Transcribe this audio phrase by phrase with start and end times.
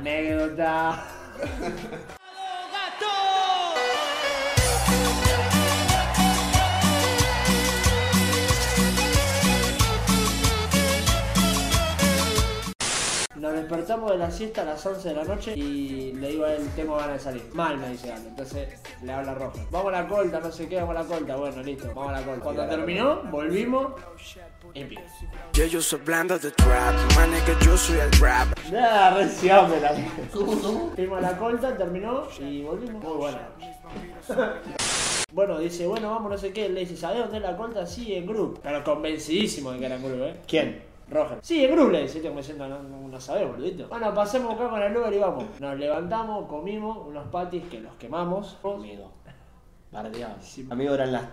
[0.00, 0.96] Anécdota.
[13.60, 16.68] despertamos de la siesta a las 11 de la noche y le digo a él,
[16.76, 17.42] tengo ganas de salir.
[17.54, 18.28] Mal, me dice Ale.
[18.28, 18.68] Entonces
[19.02, 19.60] le habla Roja.
[19.70, 21.36] Vamos a la colta, no sé qué, vamos a la colta.
[21.36, 22.42] Bueno, listo, vamos a la colta.
[22.42, 23.92] Cuando terminó, volvimos
[24.74, 25.04] y empieza.
[25.52, 28.48] Yeah, yo soy blando de trap, man, nigga, yo soy el rap.
[28.70, 29.94] Nada, recién me la
[30.94, 33.02] Fuimos a la colta, terminó y volvimos.
[33.02, 33.48] Muy buena.
[35.32, 36.68] Bueno, dice, bueno, vamos, no sé qué.
[36.68, 37.86] Le dice, ¿sabés dónde es la colta?
[37.86, 38.58] Sí, en Group.
[38.64, 40.40] Pero convencidísimo de que era en Group, ¿eh?
[40.46, 40.89] ¿Quién?
[41.10, 41.38] Roger.
[41.42, 43.88] Sí, en Group le dice, como diciendo, no, no, no sabés, boludito.
[43.88, 45.44] Bueno, pasemos acá con el Uber y vamos.
[45.58, 48.58] Nos levantamos, comimos unos patis que los quemamos.
[48.64, 49.10] Amigo.
[49.92, 50.36] Bardeado.
[50.40, 50.66] Sí.
[50.70, 51.24] Amigo, eran las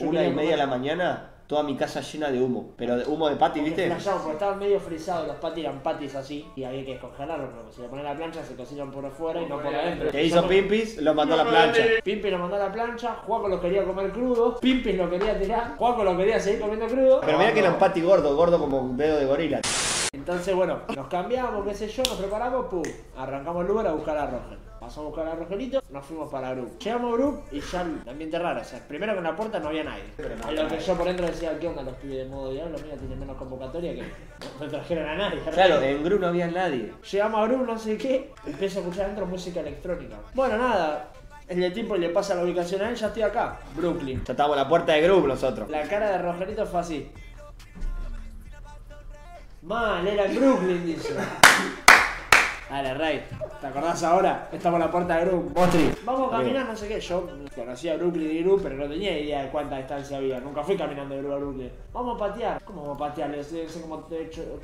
[0.00, 2.74] una y media de la mañana, toda mi casa llena de humo.
[2.76, 3.86] Pero de humo de pati, ¿viste?
[3.86, 7.72] Flashamos, porque estaban medio frisados, los patis eran patis así y había que descongelarlos, porque
[7.72, 10.10] si le pones la plancha se cocinan por afuera y no por adentro.
[10.10, 11.82] Que hizo Pimpis, lo mandó a la plancha.
[12.02, 15.76] Pimpi lo mandó a la plancha, Juaco lo quería comer crudo, Pimpi lo quería tirar,
[15.76, 17.20] Juaco lo quería seguir comiendo crudo.
[17.24, 19.60] Pero mira que era un pati gordo, gordo como un dedo de gorila.
[20.12, 22.82] Entonces, bueno, nos cambiamos, qué sé yo, nos preparamos, pum,
[23.16, 24.65] arrancamos el lugar a buscar a Roger.
[24.80, 26.78] Pasamos a buscar a Rogelito, nos fuimos para Group.
[26.78, 29.58] Llegamos a Group y ya el ambiente raro, o sea, primero que en la puerta
[29.58, 30.04] no había nadie.
[30.44, 32.76] A lo que yo por dentro decía, ¿qué onda los pibes de modo diablo?
[32.82, 34.02] Mira, tienen menos convocatoria que
[34.60, 35.40] no trajeron a nadie.
[35.50, 36.92] Claro, en Gru no había nadie.
[37.10, 40.16] Llegamos a Group, no sé qué, empiezo a escuchar adentro música electrónica.
[40.34, 41.10] Bueno, nada,
[41.48, 44.22] el de tiempo le pasa la ubicación a él, ya estoy acá, Brooklyn.
[44.24, 45.70] Ya estábamos en la puerta de Gru nosotros.
[45.70, 47.10] La cara de Rogerito fue así.
[49.62, 51.14] Mal, era en Brooklyn, dice.
[52.68, 53.24] Dale, Rey.
[53.60, 54.48] ¿Te acordás ahora?
[54.50, 55.52] Estamos en la puerta de Group.
[55.54, 55.92] Mostri.
[56.04, 57.00] Vamos a caminar, no sé qué.
[57.00, 60.40] Yo conocía Brooklyn y Group, pero no tenía idea de cuánta distancia había.
[60.40, 61.70] Nunca fui caminando de Group a Brooklyn.
[61.92, 62.60] Vamos a patear.
[62.64, 63.32] ¿Cómo vamos a patear?
[63.36, 64.04] Es, es como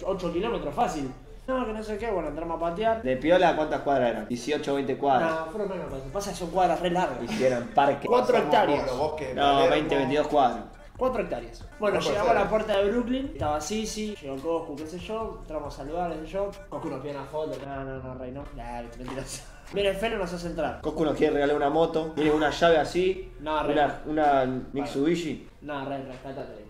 [0.04, 1.12] 8 kilómetros, fácil.
[1.46, 2.10] No, que no sé qué.
[2.10, 3.02] Bueno, entramos a patear.
[3.02, 4.28] De Piola, ¿cuántas cuadras eran?
[4.28, 5.30] 18, 20 cuadras.
[5.30, 5.92] No, fueron menos.
[5.92, 7.22] Lo que pasa es que son cuadras re largas.
[7.22, 8.08] Hicieron parque.
[8.08, 8.86] 4 hectáreas.
[8.86, 9.70] No, Palermo.
[9.70, 10.64] 20, 22 cuadras.
[11.02, 11.64] 4 hectáreas.
[11.80, 15.38] Bueno, No llegamos a la puerta de Brooklyn, estaba Sisi, llegó Coscu, qué sé yo,
[15.40, 16.52] entramos a saludar, qué sé yo.
[16.68, 17.58] Coscu nos pide una foto.
[17.66, 18.44] No, no, no, rey, no.
[18.54, 19.48] Dale, mentiras.
[19.74, 20.80] Viene Felo nos hace entrar.
[20.80, 22.12] Coscu nos quiere regalar una moto.
[22.14, 23.32] Tiene una llave así.
[23.40, 23.72] No, re.
[23.72, 25.48] una, una Mitsubishi.
[25.62, 26.66] No, rey, rescátate.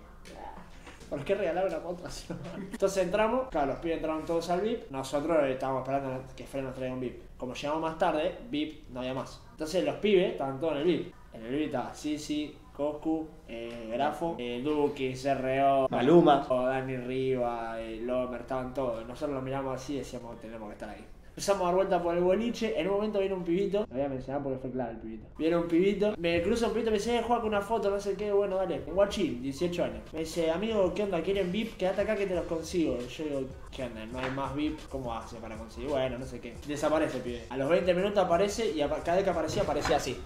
[1.11, 2.33] ¿Por qué regalar una moto así?
[2.73, 4.91] Entonces entramos, claro, los pibes entraron todos al VIP.
[4.91, 7.37] Nosotros estábamos esperando que Felo nos traiga un VIP.
[7.37, 9.43] Como llegamos más tarde, VIP no había más.
[9.51, 11.15] Entonces los pibes estaban todos en el VIP.
[11.35, 16.47] En el VIP estaba Sisi, Coscu, eh, Grafo, eh, Duki, CRO, Maluma.
[16.49, 19.07] o Dani Riva, eh, Lomer, estaban todos.
[19.07, 21.05] Nosotros los miramos así y decíamos, tenemos que estar ahí.
[21.33, 24.03] Empezamos a dar vuelta por el boliche, en un momento viene un pibito, lo voy
[24.03, 25.27] a mencionar porque fue clave el pibito.
[25.39, 27.99] Viene un pibito, me cruza un pibito, me dice, eh, juega con una foto, no
[27.99, 28.83] sé qué, bueno, dale.
[28.87, 30.03] Un guachín, 18 años.
[30.13, 31.23] Me dice, amigo, ¿qué onda?
[31.23, 31.79] ¿Quieren VIP?
[31.79, 32.99] Quédate acá que te los consigo.
[33.01, 33.41] Y yo digo,
[33.71, 34.05] ¿qué onda?
[34.05, 35.89] No hay más VIP, ¿cómo hace para conseguir?
[35.89, 36.55] Bueno, no sé qué.
[36.67, 37.45] Desaparece el pibe.
[37.49, 40.19] A los 20 minutos aparece y cada vez que aparecía, aparecía así.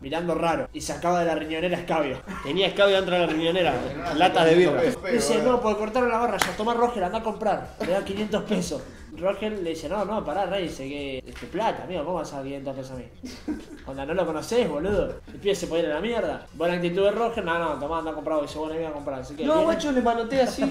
[0.00, 0.68] Mirando raro.
[0.72, 2.18] Y sacaba de la riñonera escabio.
[2.42, 3.74] Tenía escabio dentro de la riñonera.
[4.16, 4.82] Latas de birra.
[5.12, 7.74] Dice, no, porque cortaron la barra, ya toma Roger, anda a comprar.
[7.80, 8.82] Le da 500 pesos.
[9.18, 12.32] Roger le dice, no, no, pará, Rey, dice que es que plata, amigo, ¿cómo vas
[12.32, 13.04] a dar 500 pesos a mí?
[13.84, 15.16] Onda, no lo conocés, boludo.
[15.26, 16.46] El pibe se puede ir a la mierda.
[16.54, 18.40] Buena actitud de Roger, no, no, tomá, anda a comprar.
[18.40, 19.20] Dice, bueno, voy a comprar.
[19.20, 20.62] Así que No, viene- guacho, le manoté así.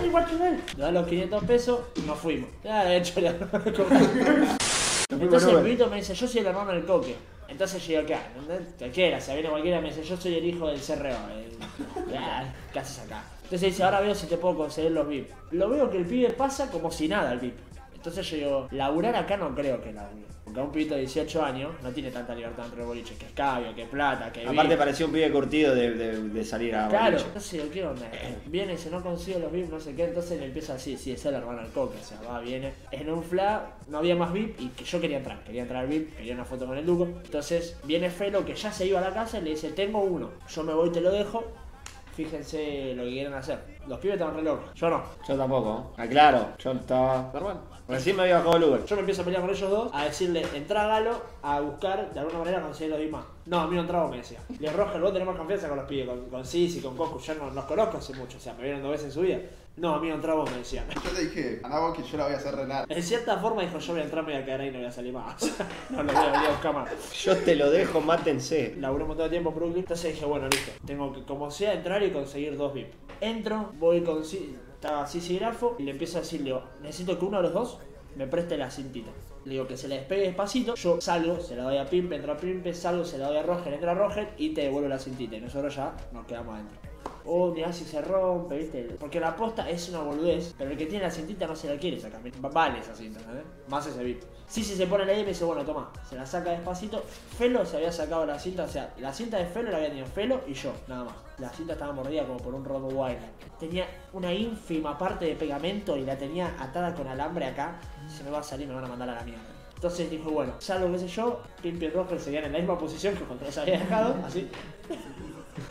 [0.00, 0.58] Ay, guacho, dale.
[0.76, 2.50] Le da los 500 pesos y nos fuimos.
[2.62, 3.30] Ya, de hecho, le
[5.10, 7.16] Entonces el pibito me dice, yo soy el hermano del coque.
[7.48, 8.18] Entonces digo, ¿qué?
[8.36, 8.74] ¿Entendés?
[8.76, 11.08] Cualquiera, se viene cualquiera y me dice, yo soy el hijo del CRO.
[11.08, 11.58] El...
[12.12, 13.24] Ya, ¿Qué haces acá?
[13.44, 15.30] Entonces dice, ahora veo si te puedo conseguir los VIP.
[15.52, 17.56] Lo veo que el pibe pasa como si nada el VIP.
[17.94, 20.26] Entonces yo digo, laburar acá no creo que labure.
[20.48, 23.26] Porque a un pibito de 18 años no tiene tanta libertad entre los boliches, que
[23.26, 24.78] es cabio, que plata, que Aparte VIP.
[24.78, 27.26] parecía un pibe curtido de, de, de salir a Claro, boliche.
[27.26, 28.06] entonces digo, ¿qué onda?
[28.46, 31.12] Viene y dice, no consigo los VIP, no sé qué, entonces le empieza así, sí,
[31.12, 32.72] es el hermano del coque, o sea, va, viene.
[32.90, 35.88] En un fla no había más VIP y que yo quería entrar, quería entrar al
[35.88, 37.04] VIP, quería una foto con el Duco.
[37.24, 40.30] Entonces viene Felo que ya se iba a la casa y le dice, tengo uno,
[40.48, 41.44] yo me voy, te lo dejo,
[42.14, 43.58] fíjense lo que quieren hacer.
[43.86, 45.02] Los pibes estaban re locos, yo no.
[45.26, 45.92] Yo tampoco.
[45.96, 47.30] Aclaro, yo estaba.
[47.32, 48.84] Bueno, recién me había bajado el Uber.
[48.84, 52.20] Yo me empiezo a pelear con ellos dos, a decirle, entra Galo, a buscar de
[52.20, 53.24] alguna manera conseguir los más.
[53.46, 54.40] No, a mí no entraba, me decía.
[54.60, 57.34] Le Roger, vos tenés más confianza con los pibes, con, con Sisi, con Coscu, yo
[57.34, 59.38] no los conozco hace mucho, o sea, me vieron dos veces en su vida.
[59.78, 60.86] No, a mí no entraba, me decían.
[60.88, 62.84] Yo le dije, andá vos que yo la voy a hacer renar.
[62.88, 64.78] En cierta forma dijo, yo voy a entrar, me voy a quedar ahí y no
[64.78, 65.36] voy a salir más.
[65.90, 67.12] No lo voy a venir a buscar más.
[67.22, 68.74] Yo te lo dejo, mátense.
[68.78, 70.72] Laburé un montón de tiempo en Brooklyn, entonces dije, bueno, listo.
[70.84, 72.92] Tengo que, como sea, entrar y conseguir dos VIP.
[73.20, 74.22] Entro, voy con...
[74.22, 77.52] Estaba Sisi Grafo y le empiezo a decir, le digo, necesito que uno de los
[77.52, 77.78] dos
[78.16, 79.10] me preste la cintita.
[79.44, 82.32] Le digo que se la despegue despacito, yo salgo, se la doy a Pimpe, entro
[82.32, 84.98] a Pimpe, salgo, se la doy a Roger, entra a Roger y te devuelvo la
[84.98, 85.36] cintita.
[85.36, 86.87] Y nosotros ya nos quedamos adentro.
[87.28, 88.96] Oh, mirá si se rompe, ¿viste?
[88.98, 91.78] Porque la posta es una boludez, pero el que tiene la cintita no se la
[91.78, 92.20] quiere sacar.
[92.40, 93.44] Vale esa cinta, ¿sabes?
[93.68, 94.22] Más ese VIP.
[94.46, 97.02] Sí, sí, se pone la y me dice, bueno, toma, se la saca despacito.
[97.36, 100.06] Felo se había sacado la cinta, o sea, la cinta de Felo la había tenido
[100.06, 101.14] Felo y yo, nada más.
[101.38, 103.28] La cinta estaba mordida como por un Rottweiler.
[103.60, 107.78] Tenía una ínfima parte de pegamento y la tenía atada con alambre acá.
[108.08, 109.44] Se me va a salir, me van a mandar a la mierda.
[109.74, 113.14] Entonces dijo, bueno, salvo qué sé yo, Pimpi y Roger seguían en la misma posición
[113.14, 114.50] que cuando los había dejado, así.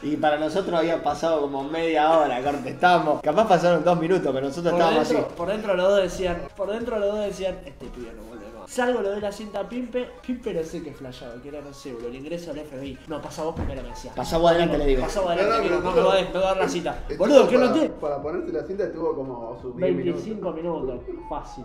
[0.01, 2.69] Y para nosotros había pasado como media hora, corte.
[2.69, 5.35] Estábamos, capaz pasaron dos minutos, pero nosotros Por estábamos dentro, así.
[5.37, 8.69] por dentro los dos decían, por dentro los dos decían, este pibe no vuelve más.
[8.69, 11.73] Salgo, le doy la cinta a Pimpe, Pimpe no sé qué flashado, que era, no
[11.73, 12.97] sé, boludo, el ingreso al FBI.
[13.07, 14.11] No, pasa vos primero, me decía.
[14.13, 15.01] Pasá vos adelante, le digo.
[15.03, 16.99] Pasa vos adelante, No, no, amigo, pero no, me va a dar la cita.
[17.07, 17.89] Estuvo Boludo, ¿qué para, no tiene?
[17.89, 20.23] Para ponerse la cinta estuvo como sus 10 minutos.
[20.25, 20.99] 25 minutos,
[21.29, 21.63] fácil.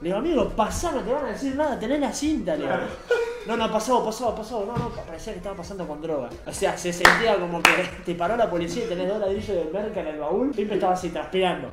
[0.00, 2.74] Le digo, amigo, pasá, no te van a decir nada, tenés la cinta, le digo.
[3.46, 6.28] No, no, pasó, pasó, pasó, no, no, parecía que estaba pasando con droga.
[6.46, 7.70] O sea, se sentía como que
[8.04, 10.50] te paró la policía y tenés dos ladrillos de merca en el baúl.
[10.50, 11.70] Pipe estaba así transpirando.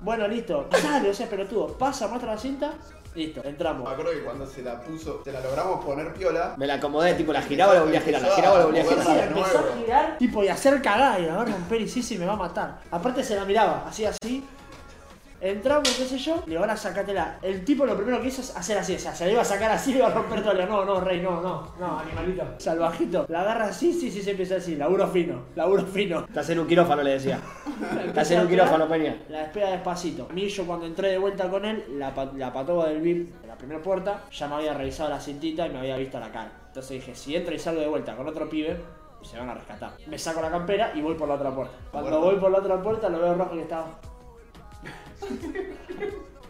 [0.00, 2.72] Bueno, listo, dale, o sea, pelotudo, pasa, muestra la cinta,
[3.14, 3.88] listo, Me entramos.
[3.90, 6.54] acuerdo que cuando se la puso, se la logramos poner piola.
[6.56, 8.64] Me la acomodé, tipo, la giraba o la volví a girar, la giraba o la
[8.66, 9.08] volví a girar.
[9.08, 12.02] a- Empezó a girar, tipo, y a hacer cagada, y a ver, romper y sí,
[12.02, 12.78] sí, me va a matar.
[12.90, 14.44] Aparte se la miraba, así, así.
[15.40, 17.38] Entramos, qué sé yo, le digo, ahora sacátela.
[17.42, 19.44] El tipo lo primero que hizo es hacer así, o sea, se la iba a
[19.44, 20.54] sacar así y iba a romper todo.
[20.54, 22.44] Le digo, no, no, rey, no, no, no, animalito.
[22.58, 23.26] Salvajito.
[23.28, 26.20] La agarra así, sí, sí, se empieza así, laburo fino, laburo fino.
[26.20, 27.40] Estás en un quirófano, le decía.
[28.04, 29.16] Estás en a un quirófano, Peña.
[29.28, 30.26] La despega despacito.
[30.28, 33.46] A mí yo cuando entré de vuelta con él, la, la patoba del VIP de
[33.46, 36.50] la primera puerta, ya me había revisado la cintita y me había visto la cara.
[36.66, 38.76] Entonces dije, si entro y salgo de vuelta con otro pibe,
[39.22, 39.92] se van a rescatar.
[40.06, 41.74] Me saco la campera y voy por la otra puerta.
[41.90, 43.86] Cuando voy por la otra puerta lo veo rojo que estaba...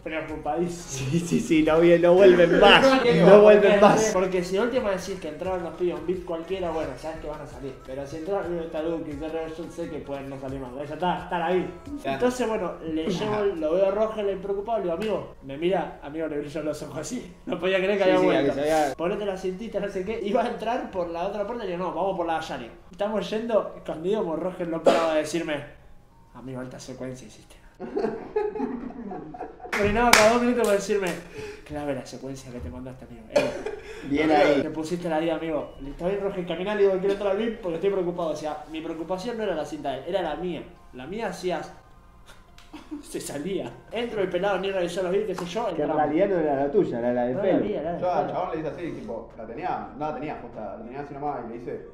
[0.03, 1.09] Preocupadísimo.
[1.11, 2.81] Sí, sí, sí, no, no vuelven más.
[3.25, 4.09] No vuelven porque- más.
[4.13, 7.27] Porque si la última decís que entraban los pibes un beat cualquiera, bueno, sabes que
[7.27, 7.73] van a salir.
[7.85, 10.71] Pero si entraron los Taduki, yo sé que pueden no salir más.
[10.87, 11.69] Ya está, están ahí.
[12.05, 16.27] Entonces, bueno, le llevo, lo veo rojo, le preocupado, le digo, amigo, me mira, amigo,
[16.27, 17.33] le brillan los ojos así.
[17.45, 18.53] No podía creer que Sí, había sí, vuelto.
[18.53, 20.21] que había- Ponete la cintita, no sé qué.
[20.23, 22.71] Iba a entrar por la otra puerta y le digo, no, vamos por la Ayali.
[22.89, 25.61] Estamos yendo, escondido, como Roger no paraba de decirme,
[26.33, 27.58] amigo, alta secuencia hiciste.
[29.71, 31.07] Frenaba cada dos minutos para decirme,
[31.65, 33.23] clave la secuencia que te mandaste, amigo.
[33.29, 33.51] Eh,
[34.09, 34.61] Bien ahí.
[34.61, 35.75] te pusiste la vida, amigo.
[35.85, 38.29] Está bien, Roger, caminar, digo, quiero entrar al VIP porque estoy preocupado.
[38.31, 40.63] O sea, mi preocupación no era la cinta de él, era la mía.
[40.93, 41.61] La mía hacía.
[43.01, 43.71] Se salía.
[43.91, 45.73] Entro el pelado ni revisó los VIP, qué sé yo.
[45.75, 47.65] Que en realidad no era la tuya, era la de No era pelo.
[47.65, 48.33] mía, era de Yo al pelo.
[48.37, 51.39] chabón le hice así, tipo, la tenía, no la tenía justa, la tenía así nomás
[51.45, 51.85] y le hice.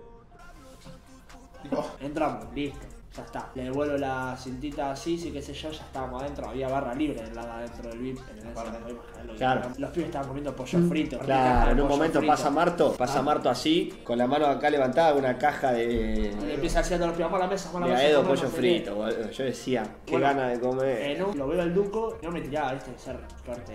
[1.61, 2.85] Tipo, Entramos, listo.
[3.15, 3.49] Ya está.
[3.55, 6.49] Le devuelvo la cintita así, sí, qué sé yo, ya estábamos adentro.
[6.49, 8.19] Había barra libre del lado adentro del VIP.
[8.29, 9.35] En el.
[9.37, 9.69] Claro.
[9.77, 11.17] Los pibes estaban comiendo pollo frito.
[11.19, 12.31] rica caja Claro, en un momento frito.
[12.33, 16.79] pasa Marto, pasa Marto así, con la mano acá levantada, una caja Y de, empieza
[16.79, 18.15] a decir a todos los pibes, vamos a la mesa, vamos a la mesa.
[18.17, 18.61] Comemos, pollo no sé qué".
[18.61, 18.95] frito.
[18.95, 19.29] boludo.
[19.31, 21.01] Yo decía, qué Bueno, gana de comer.
[21.11, 23.73] En un- lo veo al Duco, no me tiraba, viste, de ser corte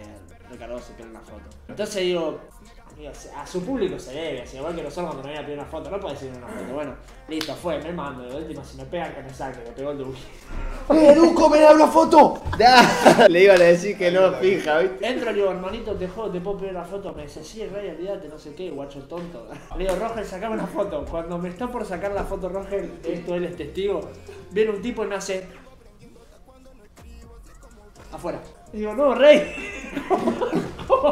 [0.50, 1.42] de Carlos se pide una foto.
[1.68, 2.40] Entonces digo,
[3.08, 5.68] a su público se debe, así, igual que nosotros cuando me iban a pedir una
[5.68, 6.74] foto, no puede decir una foto.
[6.74, 6.94] Bueno,
[7.28, 9.98] listo, fue, me mando, de última, si me pegan que me saque, me pegó el
[9.98, 10.18] Duque.
[10.90, 12.42] ¡Eh, Duco, me da una foto!
[13.28, 15.06] Le iban a decir que no, fija, ¿viste?
[15.06, 17.12] Entro, le digo, hermanito, te jodo, te puedo pedir una foto.
[17.12, 19.48] Me dice, sí, rey, olvídate, no sé qué, guacho tonto.
[19.76, 21.04] Le digo, Roger, sacame una foto.
[21.08, 24.00] Cuando me está por sacar la foto, Roger, esto él es testigo,
[24.50, 25.46] viene un tipo y me hace.
[28.12, 28.40] Afuera.
[28.72, 29.54] Y digo, no, rey.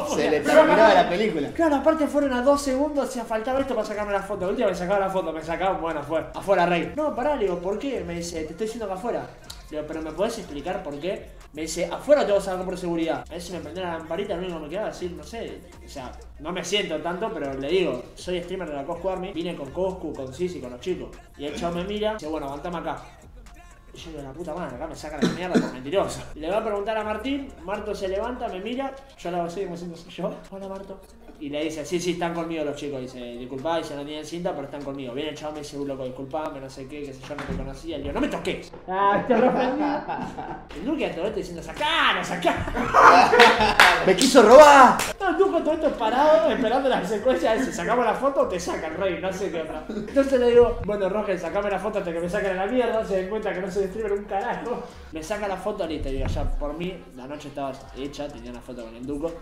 [0.09, 1.51] ¿Cómo Se le terminaba la película.
[1.53, 4.47] Claro, aparte fueron a dos segundos, se faltaba esto para sacarme la foto.
[4.47, 6.31] La última me sacaba la foto, me sacaban, bueno, afuera.
[6.35, 6.93] Afuera, rey.
[6.97, 8.03] No, pará, le digo, ¿por qué?
[8.05, 9.27] Me dice, te estoy diciendo que afuera.
[9.71, 11.27] Le digo, pero ¿me podés explicar por qué?
[11.53, 13.25] Me dice, afuera te vas a sacar por seguridad.
[13.29, 15.61] A veces me prendía la lamparita, lo único que me quedaba decir, no sé.
[15.85, 19.33] O sea, no me siento tanto, pero le digo, soy streamer de la Coscu Army.
[19.33, 21.11] Vine con Coscu, con Sisi, con los chicos.
[21.37, 23.03] Y el chavo me mira, dice, bueno, aguantame acá.
[23.95, 26.23] Y yo digo, la puta madre, acá me sacan la mierda por mentiroso.
[26.35, 29.47] Y le va a preguntar a Martín, Marto se levanta, me mira, yo la hago
[29.47, 30.35] así, como diciendo, soy yo.
[30.51, 31.01] Hola Marto.
[31.41, 33.01] Y le dice, sí, sí, están conmigo los chicos.
[33.01, 35.15] Dice, disculpa, dice, no tienen cinta, pero están conmigo.
[35.15, 37.45] Viene el chavo, me dice, "Uh, loco, disculpame, no sé qué, que sé yo, no
[37.45, 37.97] te conocía.
[37.97, 38.73] Le digo, no me toques.
[38.89, 39.35] Ah, te
[40.81, 42.57] El Duque a todo esto diciendo, sacalo, sacalo.
[44.07, 44.99] ¡Me quiso robar!
[45.21, 48.49] No, el Duque todo esto parado, esperando la secuencia de si sacamos la foto o
[48.49, 49.85] te sacan, rey, no sé qué otra.
[49.89, 53.05] Entonces le digo, bueno, Roger, sacame la foto hasta que me saquen a la mierda,
[53.05, 54.83] se den cuenta que no soy streamer un carajo.
[55.13, 58.61] Me saca la foto, listo, digo, ya por mí, la noche estaba hecha, tenía una
[58.61, 59.33] foto con el Duco,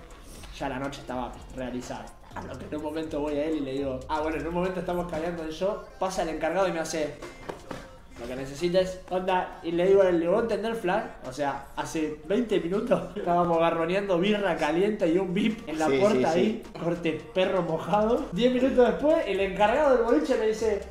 [0.58, 2.06] ya la noche estaba realizada.
[2.34, 4.46] A lo que en un momento voy a él y le digo, ah, bueno, en
[4.46, 7.14] un momento estamos callando el show, pasa el encargado y me hace,
[8.20, 11.04] lo que necesites, onda, y le digo, le digo, entender flash?
[11.26, 15.98] O sea, hace 20 minutos estábamos garroneando birra caliente y un bip en la Sí,
[15.98, 18.26] puerta sí, ahí, corte perro mojado.
[18.32, 20.82] 10 minutos después, el encargado del boliche me dice,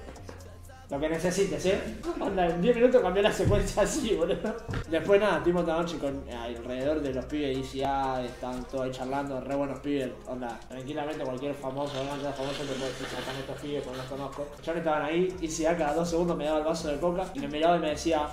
[0.89, 1.81] Lo que necesites, ¿eh?
[2.19, 4.55] Onda, en 10 minutos cambió la secuencia así, boludo.
[4.89, 8.85] Después nada, estuvimos toda la noche con, alrededor de los pibes de ICA, estaban todos
[8.85, 10.11] ahí charlando, re buenos pibes.
[10.27, 14.47] Onda, tranquilamente cualquier famoso, sea famoso te puede decir, acá estos pibes, porque los conozco.
[14.63, 17.39] Ya no estaban ahí, ICA cada dos segundos me daba el vaso de coca y
[17.39, 18.27] me miraba y me decía,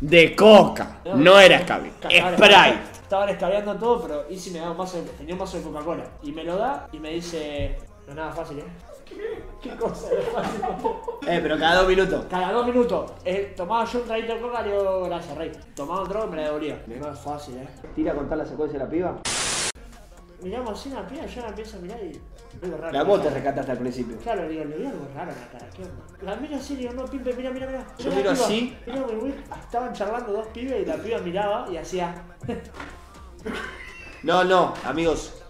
[0.00, 1.00] De coca.
[1.14, 1.58] No era.
[1.58, 3.02] Estaban Sprite.
[3.12, 6.04] Estaban escabeando todo, pero Easy me da un vaso de, tenía un vaso de Coca-Cola.
[6.22, 8.64] Y me lo da y me dice, no es nada fácil, ¿eh?
[9.62, 10.08] ¿Qué cosa?
[11.28, 12.26] Eh, pero cada dos minutos.
[12.28, 15.52] Cada dos minutos, eh, tomaba yo un traguito de coca, le digo, gracias, rey.
[15.76, 16.82] Tomaba trago y me la devolvía.
[16.88, 17.68] No es fácil, ¿eh?
[17.94, 19.18] Tira a contar la secuencia de la piba.
[20.42, 22.20] Miramos así la piba, yo la empiezo a mirar y...
[22.64, 22.92] Algo raro.
[22.92, 24.16] La vos te rescataste al principio.
[24.18, 26.04] Claro, le digo, le vi algo raro en la cara, ¿qué onda?
[26.22, 27.86] La miro así, le digo, no, Pimpe, mira, mira, mira.
[27.98, 28.76] Yo la miro así.
[28.84, 32.14] Mira, güey, estaban charlando dos pibes y la piba miraba y hacía...
[34.24, 35.41] No, no, amigos.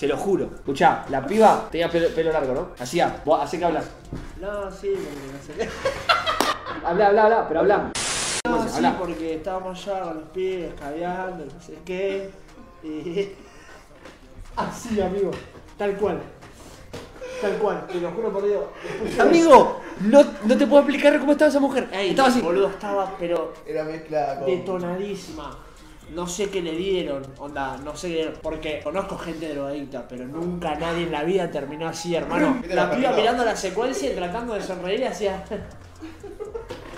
[0.00, 0.48] Se lo juro.
[0.54, 2.68] Escuchá, la piba tenía pelo, pelo largo, ¿no?
[2.82, 3.84] Hacía, vos hacé que hablas.
[4.40, 5.68] No, sí, porque no sé qué.
[6.86, 7.92] Habla, habla, habla, pero habla.
[8.46, 8.98] No, ¿Cómo se sí, habla?
[8.98, 12.30] porque estábamos allá con los pibes, caviando, no sé qué.
[12.82, 13.28] Y...
[14.56, 15.32] Así, amigo.
[15.76, 16.22] Tal cual.
[17.42, 18.64] Tal cual, te lo juro por Dios.
[19.20, 21.90] Amigo, no, no te puedo explicar cómo estaba esa mujer.
[21.92, 22.40] Ey, estaba así.
[22.40, 24.46] Boludo, estaba, pero Era mezcla con.
[24.46, 25.58] detonadísima.
[26.14, 30.74] No sé qué le dieron, onda, no sé qué, porque conozco gente drogadicta, pero nunca
[30.74, 32.54] nadie en la vida terminó así, hermano.
[32.54, 35.44] ¿Viste La la piba mirando la secuencia y tratando de sonreír y hacía.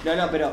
[0.04, 0.52] No, no, pero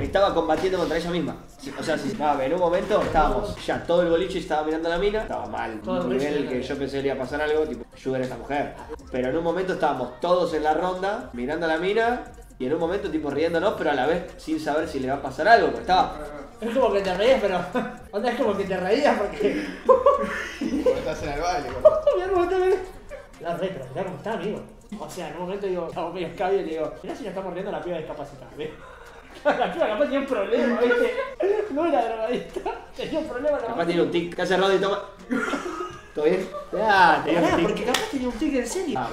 [0.00, 1.36] estaba combatiendo contra ella misma.
[1.78, 4.92] O sea, sí, nada, en un momento estábamos, ya todo el boliche estaba mirando a
[4.92, 7.42] la mina, estaba mal, Todo el nivel que yo pensé que le iba a pasar
[7.42, 8.74] algo, tipo, ayudar a esta mujer.
[9.10, 12.22] Pero en un momento estábamos todos en la ronda, mirando a la mina,
[12.58, 15.14] y en un momento tipo riéndonos, pero a la vez sin saber si le va
[15.14, 16.18] a pasar algo, porque estaba...
[16.60, 17.60] Es como que te reías, pero.
[18.10, 19.64] Onda, es como que te reías porque.
[19.86, 21.68] Cuando estás en el baile.
[22.16, 22.58] Mirá cómo está.
[23.40, 24.60] La re, pero mirá cómo está, amigo.
[24.98, 27.28] O sea, en un momento digo, estamos medio escabio y le digo, mirá si nos
[27.28, 28.70] estamos riendo la piba discapacitada, ¿ves?
[29.44, 31.14] La piba capaz tenía un problema, ¿viste?
[31.70, 34.78] No era drogadicta, tenía un problema Capaz tiene un tic, ¿qué hace Rodri?
[34.78, 35.02] Toma...
[36.18, 36.48] ¿Todo bien?
[36.82, 37.68] Ah, tenía Pará, un tic.
[37.68, 38.98] porque capaz tenía un tic en serio.
[38.98, 39.08] Ah,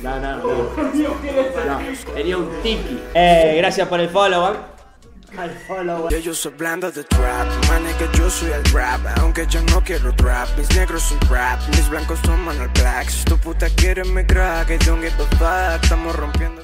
[0.00, 0.92] No, no, no.
[0.92, 1.64] Dios, ¿qué es eso?
[1.66, 2.14] no.
[2.14, 3.02] Tenía un tiki.
[3.12, 4.56] Eh, gracias por el follow, ¿eh?
[5.36, 9.44] Al follow, Ya yo soy blando de trap, man que yo soy el rap Aunque
[9.48, 13.36] yo no quiero trap, mis negros son rap Mis blancos toman el black Si tu
[13.36, 16.62] puta quiere me crack, I don't give a fuck Estamos rompiendo